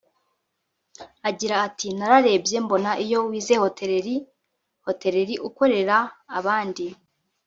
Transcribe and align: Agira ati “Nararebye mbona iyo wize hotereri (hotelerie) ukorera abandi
Agira 1.29 1.55
ati 1.67 1.87
“Nararebye 1.97 2.57
mbona 2.65 2.91
iyo 3.05 3.19
wize 3.29 3.53
hotereri 3.63 4.15
(hotelerie) 4.85 5.41
ukorera 5.47 5.97
abandi 6.39 6.85